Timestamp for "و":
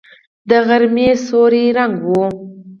2.09-2.11